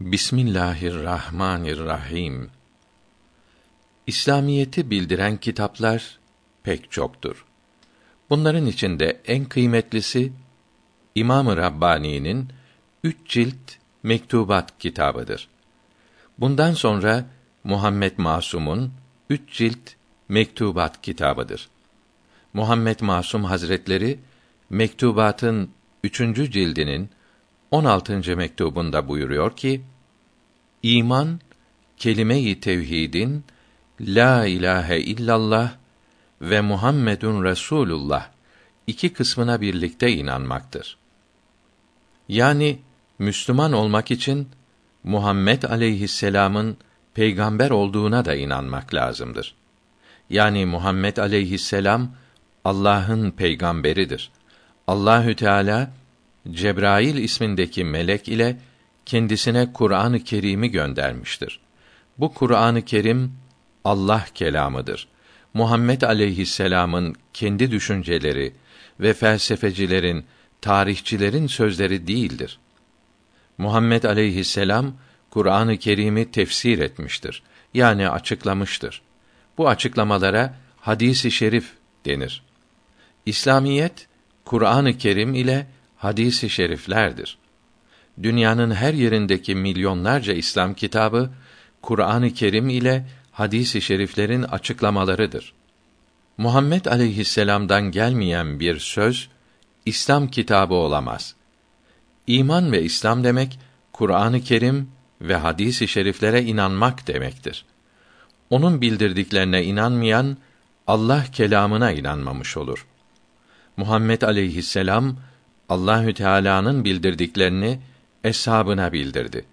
[0.00, 2.50] Bismillahirrahmanirrahim.
[4.06, 6.18] İslamiyeti bildiren kitaplar
[6.62, 7.44] pek çoktur.
[8.30, 10.32] Bunların içinde en kıymetlisi
[11.14, 12.48] İmam-ı Rabbani'nin
[13.04, 13.72] üç cilt
[14.02, 15.48] mektubat kitabıdır.
[16.38, 17.24] Bundan sonra
[17.64, 18.92] Muhammed Masum'un
[19.30, 19.90] üç cilt
[20.28, 21.68] mektubat kitabıdır.
[22.52, 24.18] Muhammed Masum Hazretleri
[24.70, 25.70] mektubatın
[26.04, 27.10] üçüncü cildinin
[27.70, 28.36] 16.
[28.36, 29.82] mektubunda buyuruyor ki:
[30.82, 31.40] İman
[31.96, 33.44] kelime-i tevhidin
[34.00, 35.72] la ilahe illallah
[36.40, 38.28] ve Muhammedun Resulullah
[38.86, 40.96] iki kısmına birlikte inanmaktır.
[42.28, 42.78] Yani
[43.18, 44.48] Müslüman olmak için
[45.04, 46.76] Muhammed aleyhisselam'ın
[47.14, 49.54] peygamber olduğuna da inanmak lazımdır.
[50.30, 52.10] Yani Muhammed aleyhisselam
[52.64, 54.30] Allah'ın peygamberidir.
[54.86, 55.90] Allahü Teala
[56.50, 58.56] Cebrail ismindeki melek ile
[59.06, 61.60] kendisine Kur'an-ı Kerim'i göndermiştir.
[62.18, 63.32] Bu Kur'an-ı Kerim
[63.84, 65.08] Allah kelamıdır.
[65.54, 68.52] Muhammed aleyhisselam'ın kendi düşünceleri
[69.00, 70.24] ve felsefecilerin,
[70.60, 72.58] tarihçilerin sözleri değildir.
[73.58, 74.94] Muhammed aleyhisselam
[75.30, 77.42] Kur'an-ı Kerim'i tefsir etmiştir.
[77.74, 79.02] Yani açıklamıştır.
[79.58, 81.72] Bu açıklamalara hadisi şerif
[82.06, 82.42] denir.
[83.26, 84.08] İslamiyet
[84.44, 85.66] Kur'an-ı Kerim ile
[85.96, 87.38] hadisi şeriflerdir.
[88.22, 91.30] Dünyanın her yerindeki milyonlarca İslam kitabı
[91.82, 95.52] Kur'an-ı Kerim ile hadisi şeriflerin açıklamalarıdır.
[96.38, 99.28] Muhammed aleyhisselam'dan gelmeyen bir söz
[99.86, 101.34] İslam kitabı olamaz.
[102.26, 103.58] İman ve İslam demek
[103.92, 107.64] Kur'an-ı Kerim ve hadisi şeriflere inanmak demektir.
[108.50, 110.36] Onun bildirdiklerine inanmayan
[110.86, 112.86] Allah kelamına inanmamış olur.
[113.76, 115.16] Muhammed aleyhisselam
[115.68, 117.80] Allahü Teala'nın bildirdiklerini
[118.24, 119.44] eshabına bildirdi.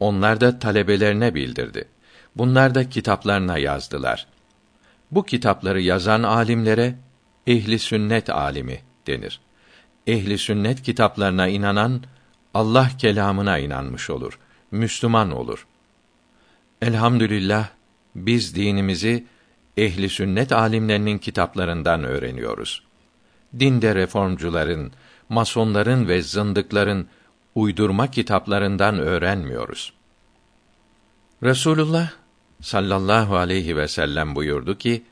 [0.00, 1.88] Onlar da talebelerine bildirdi.
[2.36, 4.26] Bunlar da kitaplarına yazdılar.
[5.10, 6.94] Bu kitapları yazan alimlere
[7.46, 9.40] ehli sünnet alimi denir.
[10.06, 12.02] Ehli sünnet kitaplarına inanan
[12.54, 14.38] Allah kelamına inanmış olur.
[14.70, 15.66] Müslüman olur.
[16.82, 17.68] Elhamdülillah
[18.14, 19.24] biz dinimizi
[19.76, 22.82] ehli sünnet alimlerinin kitaplarından öğreniyoruz.
[23.58, 24.92] Dinde reformcuların,
[25.28, 27.08] masonların ve zındıkların
[27.54, 29.92] uydurma kitaplarından öğrenmiyoruz.
[31.42, 32.10] Resulullah
[32.60, 35.02] sallallahu aleyhi ve sellem buyurdu ki: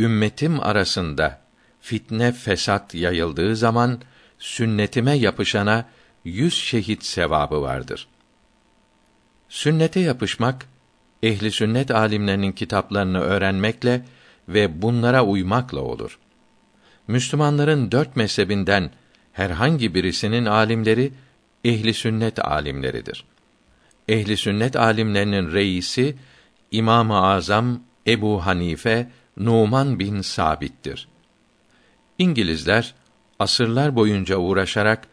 [0.00, 1.40] Ümmetim arasında
[1.80, 4.00] fitne fesat yayıldığı zaman
[4.38, 5.84] sünnetime yapışana
[6.24, 8.08] yüz şehit sevabı vardır.
[9.48, 10.66] Sünnete yapışmak
[11.22, 14.04] ehli sünnet alimlerinin kitaplarını öğrenmekle
[14.48, 16.18] ve bunlara uymakla olur.
[17.08, 18.90] Müslümanların dört mezhebinden
[19.32, 21.12] herhangi birisinin alimleri
[21.64, 23.24] ehli sünnet alimleridir.
[24.08, 26.16] Ehli sünnet alimlerinin reisi
[26.70, 31.08] İmam-ı Azam Ebu Hanife Numan bin Sabit'tir.
[32.18, 32.94] İngilizler
[33.38, 35.08] asırlar boyunca uğraşarak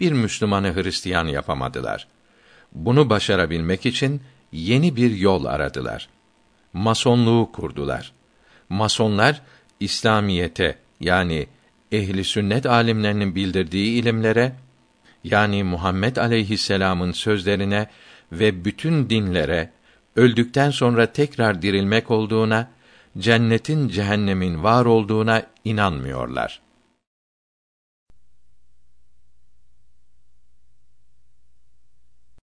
[0.00, 2.08] bir Müslümanı Hristiyan yapamadılar.
[2.72, 4.22] Bunu başarabilmek için
[4.52, 6.08] yeni bir yol aradılar.
[6.72, 8.12] Masonluğu kurdular.
[8.68, 9.42] Masonlar
[9.80, 11.46] İslamiyete yani
[11.92, 14.52] ehli sünnet alimlerinin bildirdiği ilimlere
[15.24, 17.86] yani Muhammed aleyhisselam'ın sözlerine
[18.32, 19.70] ve bütün dinlere
[20.16, 22.68] öldükten sonra tekrar dirilmek olduğuna,
[23.18, 26.60] cennetin cehennemin var olduğuna inanmıyorlar.